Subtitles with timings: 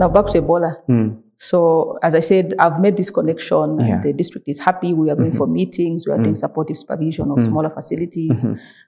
[0.00, 0.76] Now back to Ebola.
[0.88, 1.22] Mm.
[1.36, 4.00] So as I said, I've made this connection and Yeah.
[4.00, 4.92] the district is happy.
[4.94, 6.06] We are going for meetings.
[6.06, 8.44] We are doing supportive supervision of smaller facilities.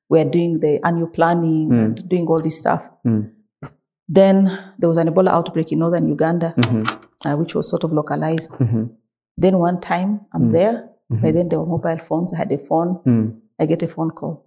[0.08, 2.82] We are doing the annual planning and doing all this stuff.
[3.06, 3.30] Mm.
[4.08, 4.34] Then
[4.78, 6.54] there was an Ebola outbreak in northern Uganda,
[7.24, 8.56] uh, which was sort of localized.
[9.36, 10.88] Then one time I'm there.
[11.10, 12.32] By then there were mobile phones.
[12.32, 13.00] I had a phone.
[13.06, 13.36] Mm.
[13.60, 14.46] I get a phone call.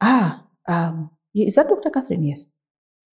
[0.00, 1.90] Ah, um, is that Dr.
[1.90, 2.22] Catherine?
[2.22, 2.46] Yes.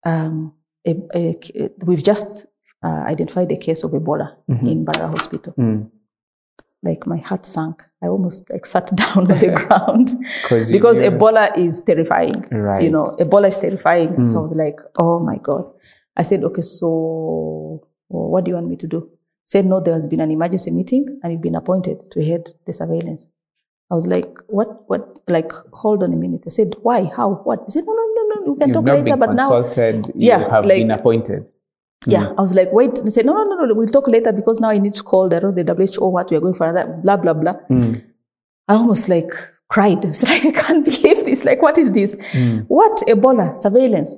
[0.05, 0.53] Um,
[0.87, 2.45] a, a, we've just
[2.83, 5.53] uh, identified a case of Ebola in Mbarara Hospital.
[5.57, 5.89] Mm.
[6.83, 7.83] Like my heart sank.
[8.01, 10.09] I almost like sat down on the ground
[10.47, 12.41] 'Cause because knew- Ebola is terrifying.
[12.51, 12.83] Right.
[12.83, 14.25] You know, Ebola is terrifying.
[14.25, 15.65] So I was like, oh my God.
[16.17, 19.09] I said, okay, so what do you want me to do?
[19.45, 22.73] Said, no, there has been an emergency meeting and you've been appointed to head the
[22.73, 23.27] surveillance.
[23.91, 26.43] I was like, what, what, like, hold on a minute.
[26.47, 27.59] I said, why, how, what?
[27.65, 29.49] He said, no, no, no, no, we can You've talk not later, been but now.
[29.61, 30.07] consulted.
[30.15, 31.51] Yeah, you have like- been appointed.
[32.07, 32.95] Yeah, I was like, wait.
[33.03, 35.29] They said, no, no, no, no, we'll talk later because now I need to call
[35.29, 37.53] the, the WHO what we are going for another, blah, blah, blah.
[37.69, 38.03] Mm.
[38.67, 39.31] I almost like
[39.69, 40.03] cried.
[40.05, 41.45] It's like, I can't believe this.
[41.45, 42.17] Like, what is this?
[42.31, 42.59] Hmm.
[42.67, 42.97] What?
[43.07, 44.17] Ebola, surveillance.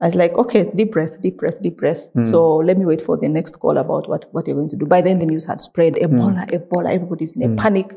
[0.00, 2.08] I was like, okay, deep breath, deep breath, deep breath.
[2.14, 2.20] Hmm.
[2.30, 4.86] So let me wait for the next call about what, what you're going to do.
[4.86, 5.96] By then the news had spread.
[5.96, 6.04] Hmm.
[6.04, 7.94] Ebola, Ebola, everybody's in a panic.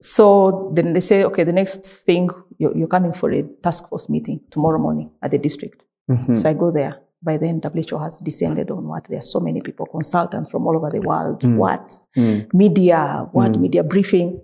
[0.00, 4.08] So then they say, okay, the next thing, you're, you're coming for a task force
[4.08, 5.82] meeting tomorrow morning at the district.
[6.10, 6.34] Mm-hmm.
[6.34, 7.00] So I go there.
[7.24, 9.04] By then, WHO has descended on what?
[9.04, 11.06] There are so many people, consultants from all over the hmm.
[11.06, 11.56] world, hmm.
[11.56, 11.92] what?
[12.14, 12.40] Hmm.
[12.52, 13.58] Media, what?
[13.58, 14.40] Media briefing.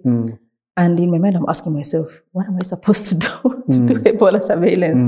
[0.77, 3.95] And in my mind, I'm asking myself, what am I supposed to do to do
[4.01, 5.05] Ebola surveillance?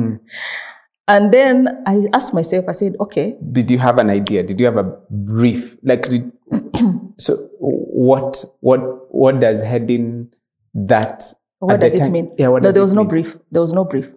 [1.09, 4.43] And then I asked myself, I said, okay, Did you have an idea?
[4.43, 5.77] Did you have a brief?
[5.83, 6.31] Like, did,
[7.19, 10.33] so what, what, what does heading
[10.75, 11.25] that?
[11.59, 12.33] what does it time- mean?
[12.39, 13.37] Yeah, what no, there was no brief.
[13.51, 14.11] There was no brief.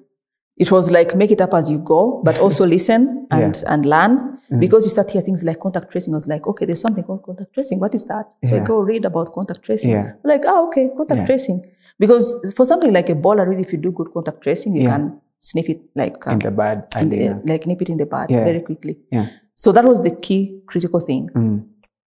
[0.57, 4.31] It was like make it up as you go, but also listen and, and learn.
[4.59, 6.13] Because you start hear things like contact tracing.
[6.13, 7.79] I was like, okay, there's something called contact tracing.
[7.79, 8.25] What is that?
[8.45, 8.61] So Yeah.
[8.63, 9.91] I go read about contact tracing.
[9.91, 10.13] Yeah.
[10.23, 11.25] Like, oh, okay, contact Yeah.
[11.25, 11.65] tracing.
[11.97, 14.91] Because for something like Ebola, really, if you do good contact tracing, you Yeah.
[14.97, 18.05] can sniff it like uh, in the bad in the- like nip it in the
[18.05, 18.43] bud Yeah.
[18.43, 18.99] very quickly.
[19.11, 19.27] Yeah.
[19.55, 21.29] So that was the key critical thing.
[21.35, 21.63] Mm.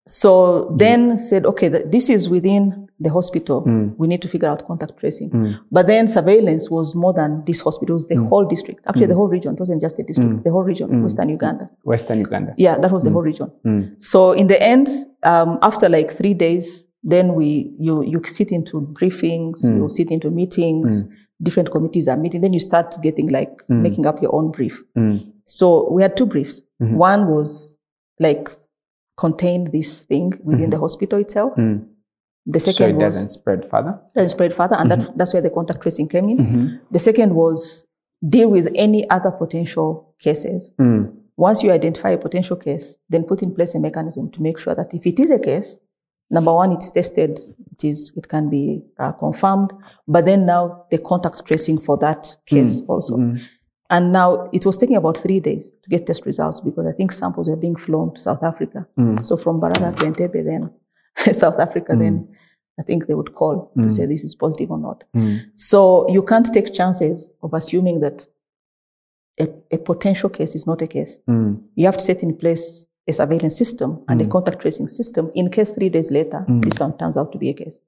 [0.09, 3.63] So then said, okay, th- this is within the hospital.
[3.63, 3.95] Mm.
[3.99, 5.57] We need to figure out contact tracing.
[5.71, 8.29] But then surveillance was more than this hospital, it was the Mm.
[8.29, 8.81] whole district.
[8.89, 9.55] Actually, the whole region.
[9.55, 11.71] It wasn't just a district, the whole region, Western Uganda.
[11.85, 12.55] Western Uganda.
[12.57, 13.07] Yeah, that was Mm.
[13.07, 13.51] the whole region.
[13.99, 14.89] So in the end,
[15.23, 19.77] um, after like three days, then we you you sit into briefings, Mm.
[19.77, 21.05] you sit into meetings,
[21.41, 22.41] different committees are meeting.
[22.41, 23.83] Then you start getting like Mm.
[23.83, 24.83] making up your own brief.
[25.45, 26.63] So we had two briefs.
[26.83, 26.97] Mm-hmm.
[26.97, 27.79] One was
[28.21, 28.51] like
[29.25, 31.53] contained this thing within the hospital itself.
[31.57, 32.73] The second Mm-hmm.
[32.73, 33.93] So it was doesn't spread further.
[34.15, 35.03] doesn't spread further, and Mm-hmm.
[35.03, 36.81] that, that's where the contact tracing came in.
[36.91, 37.87] The second was
[38.27, 40.73] deal with any other potential cases.
[40.81, 41.03] Mm.
[41.37, 44.75] Once you identify a potential case, then put in place a mechanism to make sure
[44.75, 45.79] that if it is a case,
[46.31, 47.39] number one, it's tested,
[47.73, 49.71] it is, it can be uh, confirmed,
[50.09, 53.15] but then now the contact tracing for that case also.
[53.91, 57.11] And now it was taking about three days to get test results because I think
[57.11, 58.87] samples were being flown to South Africa.
[58.97, 59.17] Hmm.
[59.17, 60.71] So from Mbarara to Entebbe, then
[61.35, 62.33] South Africa, then hmm.
[62.79, 63.89] I think they would call to hmm.
[63.89, 65.05] say this is positive or not.
[65.55, 68.27] So you can't take chances of assuming that
[69.41, 71.19] a, a potential case is not a case.
[71.27, 75.51] You have to set in place a surveillance system and a contact tracing system in
[75.51, 77.79] case three days later this one turns out to be a case.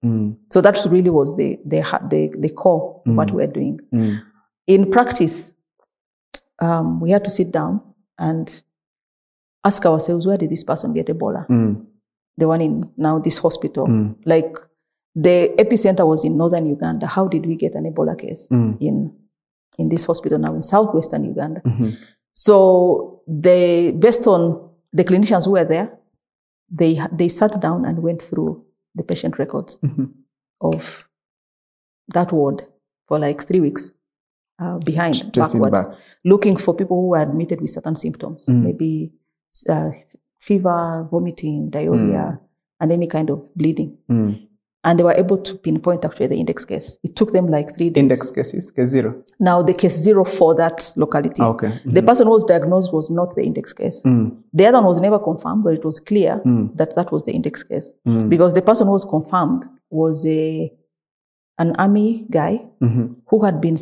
[0.50, 3.80] So that really was the the the, the core of what we're doing.
[4.66, 5.52] In practice,
[6.60, 7.80] um, we had to sit down
[8.18, 8.62] and
[9.64, 11.46] ask ourselves, where did this person get Ebola?
[11.48, 11.86] Mm.
[12.36, 13.86] The one in now this hospital.
[13.86, 14.16] Mm.
[14.24, 14.56] Like
[15.14, 17.06] the epicenter was in northern Uganda.
[17.06, 18.80] How did we get an Ebola case mm.
[18.80, 19.12] in
[19.78, 21.60] in this hospital now in southwestern Uganda?
[21.60, 21.90] Mm-hmm.
[22.32, 25.92] So they, based on the clinicians who were there,
[26.70, 30.06] they they sat down and went through the patient records mm-hmm.
[30.60, 31.08] of
[32.08, 32.66] that ward
[33.06, 33.94] for like three weeks
[34.60, 35.98] uh, behind Tracing backwards, back.
[36.24, 38.62] looking for people who were admitted with certain symptoms, mm.
[38.62, 39.10] maybe
[39.68, 39.90] uh,
[40.38, 42.40] fever, vomiting, diarrhea, mm.
[42.80, 43.96] and any kind of bleeding.
[44.10, 44.46] Mm.
[44.82, 46.98] And they were able to pinpoint actually the index case.
[47.02, 48.00] It took them like three days.
[48.00, 49.22] Index cases, case zero.
[49.38, 51.42] Now the case zero for that locality.
[51.42, 51.66] Ah, okay.
[51.66, 51.92] Mm-hmm.
[51.92, 54.02] The person who was diagnosed was not the index case.
[54.02, 56.40] The other one was never confirmed, but it was clear
[56.76, 57.92] that that was the index case
[58.28, 60.72] because the person who was confirmed was a
[61.60, 63.12] an army guy mm-hmm.
[63.26, 63.76] who had been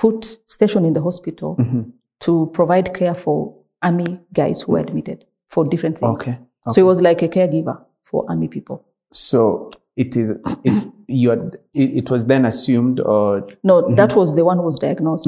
[0.00, 1.82] put stationed in the hospital mm-hmm.
[2.20, 4.88] to provide care for army guys who were mm-hmm.
[4.88, 6.20] admitted for different things.
[6.20, 6.38] Okay.
[6.68, 8.84] So it was like a caregiver for army people.
[9.12, 10.30] So it is.
[10.64, 13.94] It, you had, it, it was then assumed, or No, mm-hmm.
[13.96, 15.26] that was the one who was diagnosed.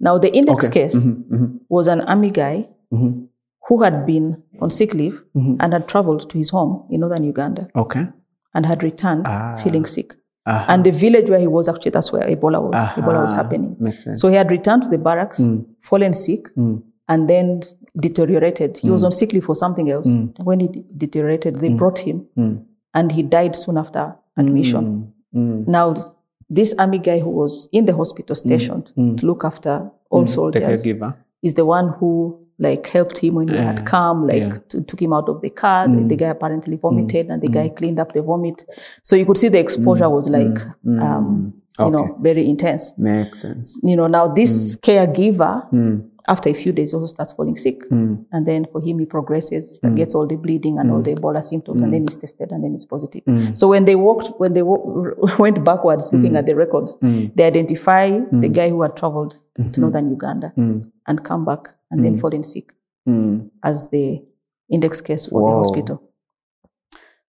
[0.00, 0.82] Now the index Okay.
[0.88, 0.96] case
[1.68, 2.68] was an army guy
[3.68, 7.62] who had been on sick leave and had traveled to his home in northern Uganda
[7.76, 8.06] Okay.
[8.54, 9.56] and had returned Ah.
[9.62, 10.14] feeling sick.
[10.46, 10.66] Uh-huh.
[10.68, 12.74] And the village where he was actually, that's where Ebola was.
[12.74, 13.00] Uh-huh.
[13.00, 13.76] Ebola was happening.
[13.80, 14.20] Makes sense.
[14.20, 15.64] So he had returned to the barracks, mm.
[15.80, 16.82] fallen sick, Mm.
[17.08, 17.62] and then
[17.98, 18.76] deteriorated.
[18.78, 19.06] He was mm.
[19.06, 20.08] on sick leave for something else.
[20.08, 20.44] Mm.
[20.44, 22.62] When he de- deteriorated, they brought him, Mm.
[22.92, 25.12] and he died soon after admission.
[25.34, 25.66] Mm.
[25.66, 25.94] Now,
[26.50, 30.62] this army guy who was in the hospital stationed to look after all The soldiers
[30.62, 31.14] caregiver.
[31.44, 34.56] Is the one who like helped him when he had come, like yeah.
[34.70, 35.86] to, took him out of the car.
[35.86, 36.18] The, the mm.
[36.18, 37.54] guy apparently vomited, and the mm.
[37.54, 37.76] guy mm.
[37.76, 38.64] cleaned up the vomit.
[39.02, 42.94] So you could see the exposure was like, um, you know, very intense.
[42.96, 43.80] Makes sense.
[43.84, 45.68] You know, now this caregiver,
[46.26, 48.24] after a few days, also starts falling sick, mm.
[48.32, 49.96] and then for him he progresses, mm.
[49.96, 51.04] gets all the bleeding and all mm.
[51.04, 53.22] the Ebola symptoms, and then he's tested, and then it's positive.
[53.52, 54.62] So when they walked, when they
[55.38, 59.80] went backwards, looking at the records, they identify the guy who had traveled to mm-hmm.
[59.80, 62.72] northern Uganda and come back and then fallen sick
[63.08, 63.50] Mm.
[63.62, 64.22] as the
[64.70, 65.50] index case for Wow.
[65.50, 66.02] the hospital.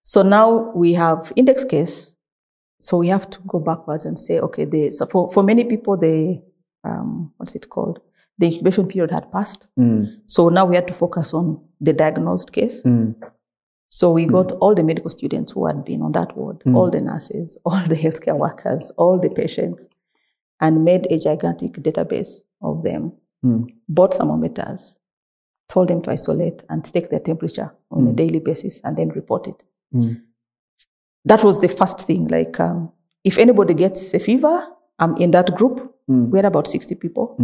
[0.02, 2.16] So now we have index case.
[2.80, 5.98] So we have to go backwards and say, okay, the, so for, for many people,
[5.98, 6.42] the,
[6.84, 8.00] um, what's it called?
[8.38, 9.68] The incubation period had passed.
[9.80, 10.20] Mm.
[10.26, 12.84] So now we had to focus on the diagnosed case.
[12.84, 13.16] Mm.
[13.88, 17.02] So we got all the medical students who had been on that ward, all the
[17.02, 19.90] nurses, all the healthcare workers, all the patients,
[20.60, 23.14] and made a gigantic database of them.
[23.46, 23.68] Mm.
[23.88, 25.00] Bought thermometers,
[25.70, 29.48] told them to isolate and take their temperature on a daily basis, and then report
[29.48, 29.64] it.
[31.24, 32.28] That was the first thing.
[32.28, 32.92] Like, um,
[33.24, 34.68] if anybody gets a fever,
[35.00, 35.94] I'm in that group.
[36.10, 36.30] Mm.
[36.30, 37.36] We're about 60 people.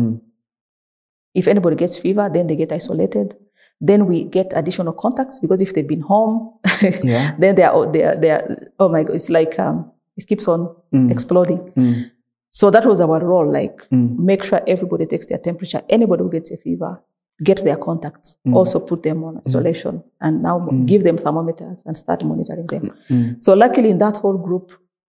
[1.36, 1.40] Mm.
[1.40, 3.36] If anybody gets fever, then they get isolated.
[3.80, 6.54] Then we get additional contacts because if they've been home,
[7.04, 7.36] Yeah.
[7.40, 10.48] then they are, they are, they are, oh my God, it's like, um, it keeps
[10.48, 10.76] on
[11.10, 11.72] exploding.
[11.76, 12.12] Mm.
[12.52, 14.20] So that was our role, like Mm.
[14.20, 15.82] make sure everybody takes their temperature.
[15.90, 17.02] Anybody who gets a fever,
[17.44, 18.56] get their contacts, Mm.
[18.56, 22.92] also put them on isolation and now give them thermometers and start monitoring them.
[23.10, 23.42] Mm.
[23.42, 24.74] So luckily in that whole group,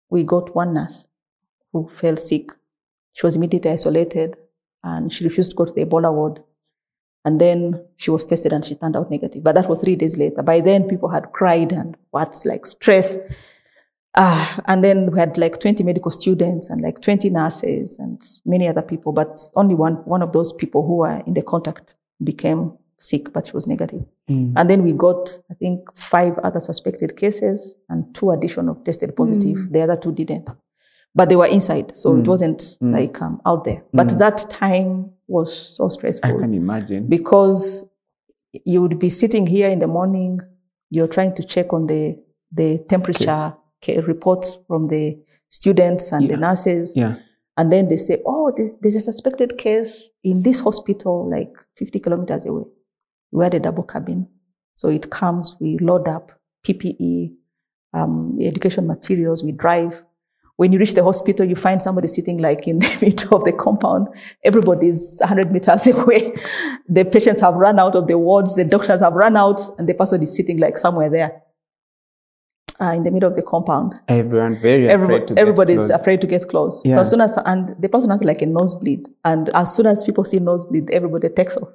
[0.10, 1.08] we got one nurse
[1.72, 2.52] who fell sick.
[3.14, 4.38] She was immediately isolated
[4.86, 6.42] and she refused to go to the Ebola ward.
[7.26, 9.44] And then she was tested and she turned out negative.
[9.44, 10.44] But that was three days later.
[10.44, 13.18] By then people had cried and what's like stress.
[14.16, 18.68] Ah, and then we had like 20 medical students and like 20 nurses and many
[18.68, 22.78] other people, but only one, one of those people who were in the contact became
[22.98, 24.06] sick, but she was negative.
[24.56, 29.72] And then we got, I think, five other suspected cases and two additional tested positive.
[29.72, 30.48] The other two didn't.
[31.18, 33.84] But they were inside, so it wasn't like um, out there.
[33.94, 36.30] But that time was so stressful.
[36.30, 37.08] I can imagine.
[37.08, 37.86] because
[38.66, 40.40] you would be sitting here in the morning,
[40.90, 42.18] you're trying to check on the
[42.52, 43.54] the temperature
[43.84, 45.18] ca- reports from the
[45.50, 47.16] students and the nurses, Yeah.
[47.58, 52.00] and then they say, "Oh, there's, there's a suspected case in this hospital, like 50
[52.00, 52.64] kilometers away."
[53.32, 54.28] We had a double cabin,
[54.74, 55.56] so it comes.
[55.60, 56.32] We load up
[56.68, 57.34] PPE,
[57.94, 59.44] um, education materials.
[59.44, 60.04] We drive.
[60.58, 63.52] When you reach the hospital, you find somebody sitting like in the middle of the
[63.52, 64.08] compound.
[64.44, 66.34] Everybody's 100 meters away.
[66.88, 68.56] The patients have run out of the wards.
[68.56, 71.42] The doctors have run out, and the person is sitting like somewhere there
[72.80, 73.94] uh, in the middle of the compound.
[74.08, 76.02] Everyone very Everybody, afraid to everybody's get close.
[76.02, 76.86] afraid to get close.
[76.86, 76.96] Yeah.
[76.96, 80.04] So as soon as and the person has like a nosebleed, and as soon as
[80.04, 81.70] people see nosebleed, everybody takes off.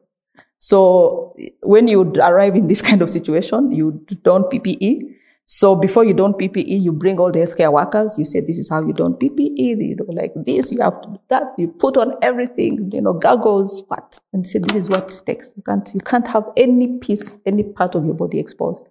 [0.59, 5.17] So when you arrive in this kind of situation, you don't PPE.
[5.52, 8.16] So before you don't PPE, you bring all the healthcare workers.
[8.16, 9.57] You say this is how you don't PPE.
[9.59, 11.42] You know, like this, you have to do that.
[11.59, 12.88] You put on everything.
[12.92, 15.52] You know, goggles, what, and say this is what it takes.
[15.57, 18.85] You can't you can't have any piece, any part of your body exposed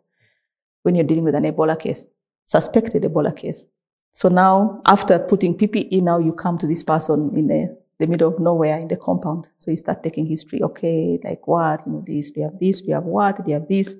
[0.83, 2.07] when you're dealing with an Ebola case,
[2.43, 3.65] suspected Ebola case.
[4.11, 8.33] So now, after putting PPE, now you come to this person in the, the middle
[8.33, 9.47] of nowhere in the compound.
[9.55, 10.61] So you start taking history.
[10.61, 11.83] Okay, like what?
[11.85, 12.81] You know, this, do you have this?
[12.81, 13.37] Do you have what?
[13.37, 13.95] Do you have this?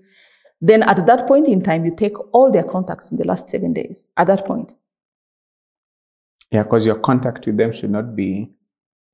[0.62, 3.74] Then at that point in time, you take all their contacts in the last seven
[3.74, 4.04] days.
[4.18, 4.74] At that point.
[6.52, 8.50] Yeah, because your contact with them should not be.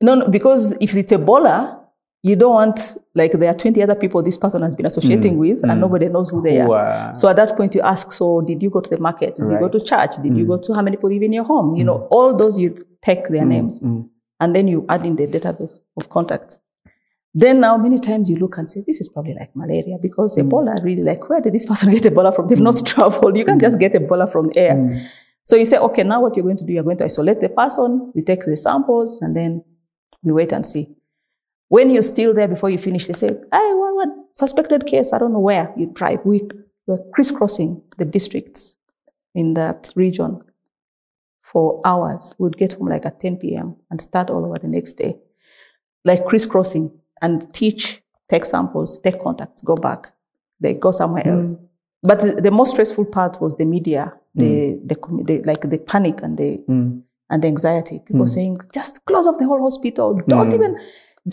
[0.01, 1.79] No, no, because if it's Ebola,
[2.23, 5.39] you don't want, like, there are 20 other people this person has been associating mm,
[5.39, 5.79] with and mm.
[5.79, 6.71] nobody knows who they are.
[6.71, 9.35] are- uh, So at that point, you ask, so did you go to the market?
[9.35, 10.15] Did you go to church?
[10.23, 10.65] Did you go mm.
[10.65, 11.75] to how many people live in your home?
[11.75, 14.09] You know, all those you take their names mm.
[14.39, 16.59] and then you add in the database of contacts.
[17.38, 20.50] Then now many times you look and say, this is probably like malaria because mm.
[20.50, 22.48] Ebola really like, where did this person get Ebola from?
[22.48, 22.86] They've not mm.
[22.86, 23.36] traveled.
[23.36, 23.65] You can't mm.
[23.65, 25.06] just get Ebola from air.
[25.44, 27.50] So you say, okay, now what you're going to do, you're going to isolate the
[27.50, 28.13] person.
[28.15, 29.65] We take the samples and then
[30.24, 30.88] we wait and see.
[31.68, 33.34] When you're still there before you finish, they say, hey,
[33.74, 35.12] what, what suspected case?
[35.12, 36.20] I don't know where you drive.
[36.24, 36.42] We,
[36.88, 38.77] we're crisscrossing the districts
[39.34, 40.42] in that region
[41.42, 42.34] for hours.
[42.39, 43.75] We'd get home like at 10 p.m.
[43.92, 45.18] and start all over the next day,
[46.06, 46.92] like crisscrossing
[47.25, 47.84] and teach
[48.32, 50.01] take samples, take contacts, go back.
[50.63, 51.34] They go somewhere Mm.
[51.36, 51.50] else.
[52.10, 54.03] But the, the most stressful part was the media,
[54.41, 57.01] the, the, commu- the like the panic and the Mm.
[57.32, 57.98] and the anxiety.
[58.08, 60.08] People saying, just close off the whole hospital.
[60.27, 60.72] Don't even,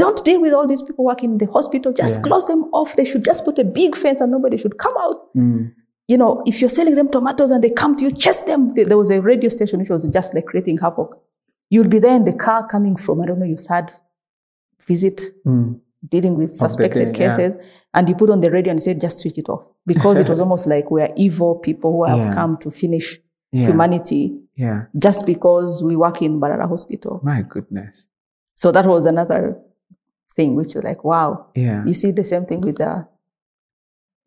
[0.03, 1.91] don't deal with all these people working in the hospital.
[2.03, 2.23] Just Yeah.
[2.29, 2.91] close them off.
[2.97, 5.19] They should just put a big fence and nobody should come out.
[5.35, 5.73] Mm.
[6.09, 8.75] You know, if you're selling them tomatoes and they come to you, chase them.
[8.75, 11.11] There was a radio station which was just like creating havoc.
[11.71, 13.89] You'll be there in the car coming from, I don't know, your third
[14.87, 15.81] visit, Mm.
[16.09, 17.29] dealing with suspected day, yeah.
[17.29, 17.57] cases,
[17.95, 19.62] and you put on the radio and say, just switch it off.
[19.87, 22.33] Because it was almost like we're evil people who have Yeah.
[22.35, 23.21] come to finish
[23.53, 23.67] Yeah.
[23.67, 24.85] humanity Yeah.
[24.97, 27.21] just because we work in Mbarara Hospital.
[27.23, 28.09] My goodness.
[28.55, 29.59] So that was another
[30.37, 31.47] thing, which is like, wow.
[31.55, 31.85] Yeah.
[31.85, 33.07] You see the same thing with the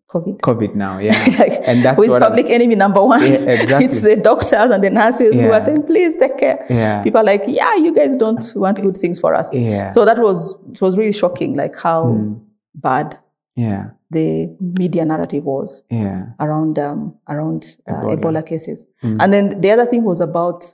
[0.10, 0.40] COVID.
[0.42, 0.98] COVID now.
[1.08, 1.14] Yeah.
[1.40, 3.22] like, and that's who is what I'm- public enemy number one?
[3.22, 3.86] Yeah, exactly.
[3.86, 6.66] it's the doctors and the nurses who are saying, please take care.
[6.70, 7.04] Yeah.
[7.04, 9.54] People are like, yeah, you guys don't want good things for us.
[9.54, 9.90] Yeah.
[9.90, 12.42] So that was, it was really shocking, like how Mm.
[12.76, 13.18] bad
[13.56, 13.90] Yeah.
[14.12, 16.28] the media narrative was Yeah.
[16.40, 18.18] around um, around uh, Ebola.
[18.18, 18.46] Ebola.
[18.46, 18.86] cases.
[19.04, 19.18] Mm.
[19.22, 20.66] And then the other thing was about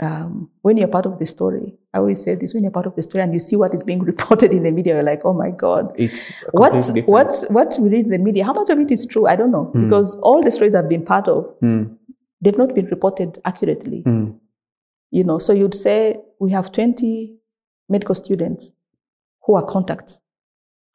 [0.00, 1.76] um, when you're part of the story.
[1.94, 3.82] I always say this: when you're part of the story and you see what is
[3.84, 6.74] being reported in the media, you're like, "Oh my god." It's What
[7.06, 8.44] what what we read in the media?
[8.44, 9.26] How much of it is true?
[9.26, 11.96] I don't know because all the stories I've been part of, Mm.
[12.42, 14.02] they've not been reported accurately.
[14.02, 14.34] Mm.
[15.10, 17.36] You know, so you'd say we have 20
[17.88, 18.74] medical students
[19.46, 20.20] who are contacts,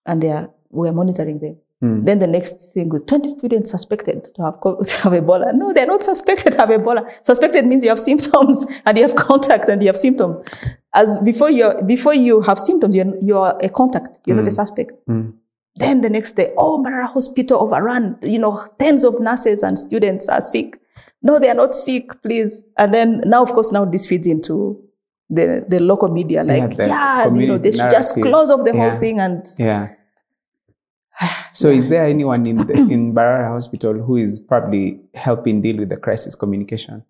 [0.06, 1.56] and they are we are monitoring them.
[1.84, 2.06] Mm.
[2.06, 5.54] Then the next thing with 20 students suspected to have, to have Ebola.
[5.56, 7.10] No, they're not suspected to have Ebola.
[7.26, 10.46] Suspected means you have symptoms and you have contact and you have symptoms.
[10.94, 14.20] As before you before you have symptoms, you're, you're a contact.
[14.26, 14.92] You're not a suspect.
[15.08, 15.34] Mm.
[15.76, 18.18] Then the next day, oh, Mbarara Hospital overrun.
[18.24, 20.78] You know, tens of nurses and students are sick.
[21.22, 22.66] No, they are not sick, please.
[22.78, 24.82] And then now, of course, now this feeds into
[25.30, 26.44] the, the local media.
[26.44, 28.90] Like, the yeah, you know, they should just close off the Yeah.
[28.90, 29.90] whole thing and Yeah.
[31.54, 35.90] So, is there anyone in the, in Mbarara Hospital who is probably helping deal with
[35.90, 37.04] the crisis communication?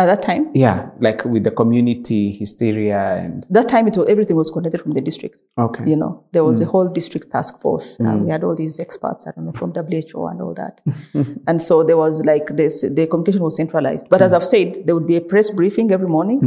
[0.00, 4.36] at that time, Yeah, like with the community hysteria and that time it was everything
[4.36, 5.40] was connected from the district.
[5.58, 6.70] okay, You know, there was a Mm.
[6.70, 7.98] whole district task force.
[7.98, 10.80] Uh, we had all these experts, I don't know, from WHO and all that.
[11.48, 14.06] and so there was like this, the communication was centralized.
[14.08, 16.38] But as I've said, there would be a press briefing every morning.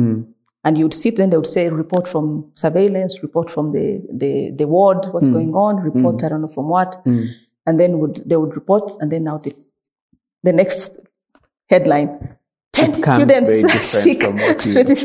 [0.64, 0.68] Mm.
[0.68, 4.52] And you would sit then they would say report from surveillance, report from the, the,
[4.56, 7.04] the ward, what's going on, report, I don't know from what.
[7.06, 7.30] Mm.
[7.66, 9.54] And then would they would report and then now the
[10.44, 11.00] the next
[11.70, 12.38] headline.
[12.74, 14.24] 20 comes students very different sick.
[14.24, 14.96] from what you- 20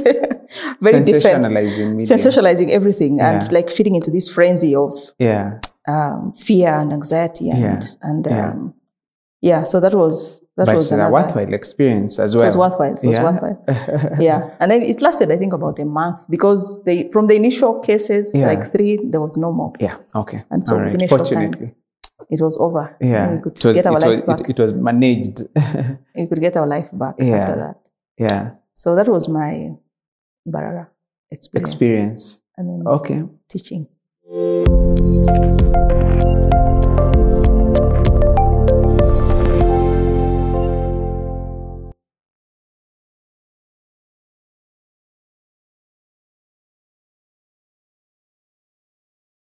[0.81, 1.45] very different.
[1.45, 2.07] sensationalizing media.
[2.17, 7.61] Sensationalizing everything and like feeding into this frenzy of yeah, um, fear and anxiety and
[7.61, 7.81] Yeah.
[8.03, 8.51] and Yeah.
[8.51, 8.75] um,
[9.41, 9.65] yeah.
[9.65, 12.45] So that was that but was a worthwhile experience as well.
[12.45, 12.95] It was worthwhile.
[12.95, 13.25] It was Yeah.
[13.25, 14.17] worthwhile.
[14.21, 17.79] yeah, and then it lasted, I think, about a month because they from the initial
[17.81, 18.47] cases, Yeah.
[18.47, 19.73] like three, there was no more.
[19.81, 19.97] Yeah.
[20.15, 20.45] Okay.
[20.51, 21.09] And so All right.
[21.09, 21.53] short time,
[22.31, 22.97] It was over.
[23.01, 23.35] Yeah.
[23.37, 24.41] we could It was, get it, our was, back.
[24.41, 25.43] it, it was managed.
[26.17, 27.37] we could get our life back Yeah.
[27.37, 27.77] after that.
[28.19, 28.51] yeah.
[28.73, 29.73] So that was my
[30.49, 30.87] Mbarara
[31.31, 32.41] experience, Experience.
[32.57, 33.23] and then Okay.
[33.49, 33.87] teaching.